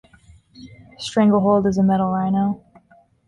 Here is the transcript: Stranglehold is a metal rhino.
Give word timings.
Stranglehold 0.97 1.67
is 1.67 1.77
a 1.77 1.83
metal 1.83 2.09
rhino. 2.11 2.63